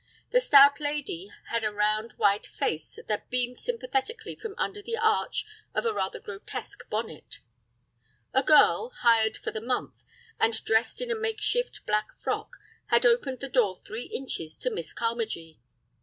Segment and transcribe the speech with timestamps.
[0.31, 5.45] The stout lady had a round white face that beamed sympathetically from under the arch
[5.75, 7.41] of a rather grotesque bonnet.
[8.33, 10.03] A girl, hired for the month,
[10.39, 14.91] and dressed in a makeshift black frock, had opened the door three inches to Miss
[14.91, 15.59] Carmagee.